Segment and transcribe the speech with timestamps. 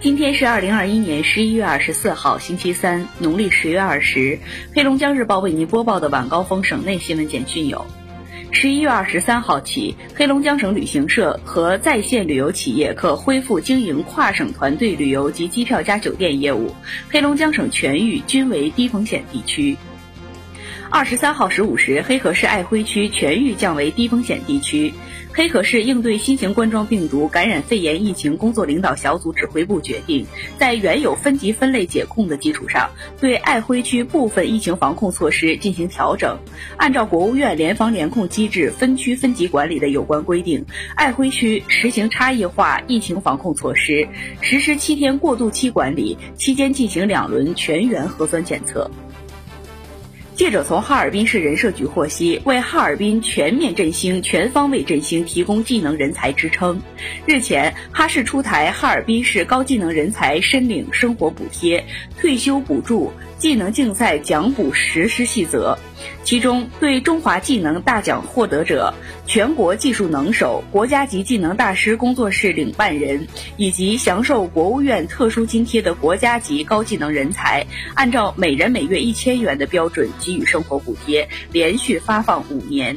[0.00, 4.38] 今天是二零二一年十一月二十四号，星期三，农历十月二十。
[4.72, 7.84] 黑龙江日报为您播报的晚高峰省内新闻简讯有：
[8.52, 16.72] 十一月二十三号起，黑龙江省旅行社和在线旅游企业可恢复经营跨省团队旅游及机票加酒店业务。
[17.10, 19.76] 黑龙江省全域均为低风险地区。
[20.90, 24.92] 二十三号十五时，黑河市爱辉区全域降为低风险地区。
[25.34, 30.26] 黑河市应对新型冠状病毒感染肺炎疫情工作领导小组指挥部决定，
[30.58, 32.90] 在原有分级分类解控的基础上，
[33.20, 36.38] 对爱辉区部分疫情防控措施进行调整。
[36.78, 40.64] 按照国务院联防联控机制分区分级管理的有关规定，
[40.96, 44.08] 爱辉区实行差异化疫情防控措施，
[44.40, 48.90] 实施七天过渡期管理，期间进行两轮全员核酸检测。
[50.38, 56.80] 记者从哈尔滨市人社局获悉，为哈尔滨全面振兴、全方位振兴提供技能人才支撑。
[57.26, 61.84] 日前，哈市出台哈尔滨市高技能人才申领生活补贴、
[62.20, 63.12] 退休补助。
[63.38, 65.78] 技能竞赛奖补实施细则，
[66.24, 68.92] 其中对中华技能大奖获得者、
[69.26, 73.26] 全国技术能手、国家级技能大师工作室领办人
[73.56, 77.64] 以及享受国务院特殊津贴的国家级高技能人才，
[77.94, 82.96] 按照每人每月一千元的标准给予生活补贴，连续发放五年。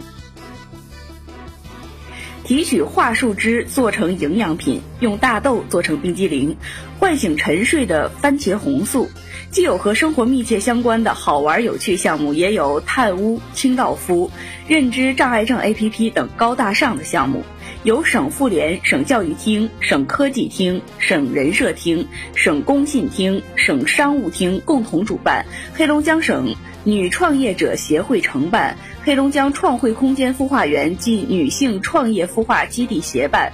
[2.52, 6.58] 提取桦树汁做成营养品，用大豆做成冰激凌，
[7.00, 9.08] 唤醒沉睡的番茄红素。
[9.52, 14.30] 既有和生活密切相关的好玩有趣项目，也有碳污、清道夫、
[14.68, 17.46] 认知障碍症 APP 等高大上的项目。
[17.84, 33.52] 由省妇联、省教育厅、省科技厅、省人社厅、省工信厅、省商务厅共同主办，黑龙江省女创业者协会承办，黑龙江创汇空间孵化园暨女性创业孵化基地协办。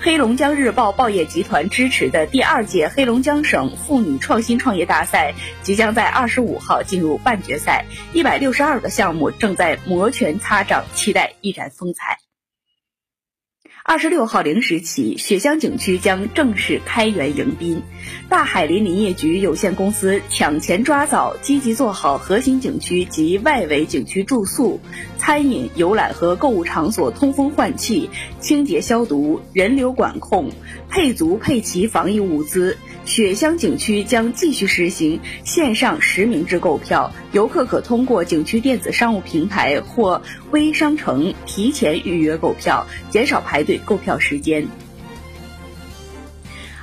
[0.00, 7.84] 黑龙江日报报业集团支持的第二届黑龙江省妇女创新创业大赛即将在二十五号进入半决赛，
[8.14, 12.25] 一百六十二个项目正在摩拳擦掌，期待一展风采。
[13.88, 17.82] 二十六号零时起，雪乡景区将正式开园迎宾。
[18.28, 24.80] 大海林林业局有限公司抢前抓早，积极做好核心景区及外围景区住宿、
[25.18, 28.10] 餐饮、游览和购物场所通风换气、
[28.40, 30.50] 清洁消毒、人流管控，
[30.90, 32.76] 配足配齐防疫物资。
[33.04, 44.66] 雪乡景区将继续实行线上实名制购票，游客可通过景区电子商务平台或微商城提前预约购票，减少排队购票时间。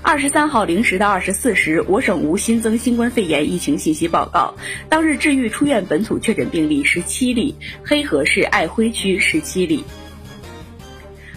[0.01, 4.53] 二十三号零时到二十四时，我省无新增新冠肺炎疫情信息报告。
[4.89, 7.55] 当日治愈出院本土确诊病例十七例，
[7.85, 9.83] 黑河市爱辉区十七例。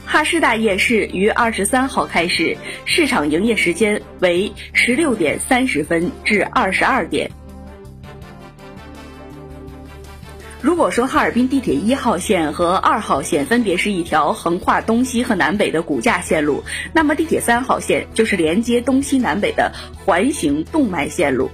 [0.04, 7.30] 哈师大夜市于二十三号开始，市场营业时间为十六点三十分至二十二点。
[10.62, 19.72] 如果说哈尔滨地铁一号线和二号线分别是一条横跨东西和南北的骨架线路，那么地铁三号线就是连接东西南北的
[20.04, 21.50] 环形动脉线路。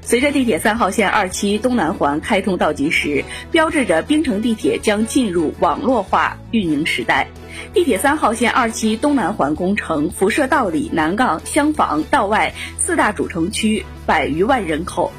[0.00, 7.26] 随着地铁三号线二期东南环开通倒计时，标志着冰城地铁将进入网络化运营时代。
[7.74, 15.12] 地铁三号线二期东南环工程辐射道里、南岗、厢房、道外四大主城区百余万人口。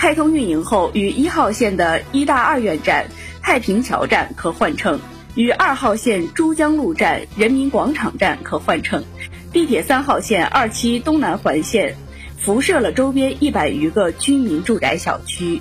[0.00, 3.04] 开通运营后，与一号线的一大二院站、
[3.42, 4.98] 太平桥站可换乘，
[5.34, 9.04] 与二号线珠江路站、人民广场站可换乘。
[9.52, 11.96] 地铁三号线二期东南环线
[12.38, 15.60] 辐射了周边一百余个居民住宅小区。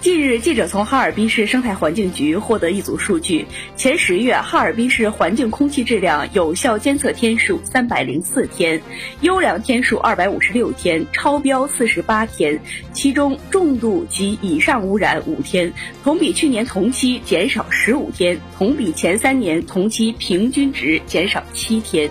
[0.00, 3.44] 近日，记者从哈尔滨市生态环境局获得一组数据：
[3.74, 8.80] 前十月，哈尔滨市环境空气质量有效监测天数三百零四天，
[9.22, 12.60] 优良天数二百五十六天，超标四十八天，
[12.92, 15.72] 其中重度及以上污染五天，
[16.04, 22.08] 同比去年同期减少十五天，同比前三年同期平均值减少七天。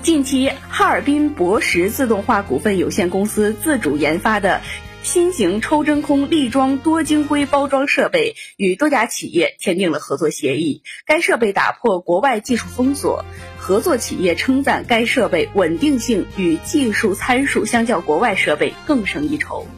[0.00, 4.62] 近期，哈尔滨博时自动化股份有限公司自主研发的。
[5.06, 10.82] 新型抽真空立装多晶硅包装设备与多家企业签订了合作协议。
[11.06, 13.24] 该设备打破国外技术封锁，
[13.56, 19.68] 合作企业称赞该设备稳定性与技术参数相较国外设备更胜一筹。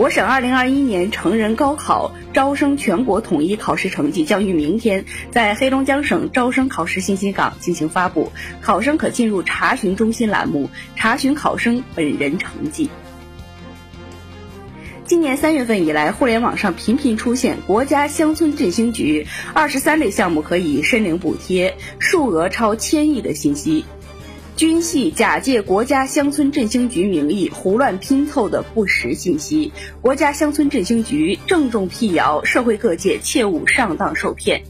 [0.00, 8.32] 我省2021年成人高考招生全国统一考试成绩将于明天在黑龙江省招生考试信息港进行发布，
[8.62, 12.88] 考生可进入查询中心栏目查询考生本人成绩。
[15.04, 23.84] 今年三月份以来，互联网上频频出现国家乡村振兴局二十三类项目可以申领补贴，数额超千亿的信息，
[24.56, 29.72] 均系假借国家乡村振兴局名义胡乱拼凑的不实信息。
[30.02, 34.62] 国家乡村振兴局郑重辟谣，社会各界切勿上当受骗。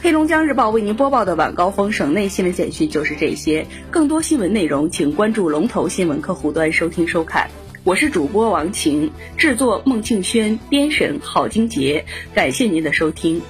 [0.00, 7.50] 黑龙江日报为您播报的晚高峰省内新闻简讯就是这些，更多新闻内容请关注龙头新闻客户端收听收看。
[7.84, 12.04] 我是主播王晴，制作孟庆轩，编审郝金杰，
[12.34, 13.42] 感谢您的收听。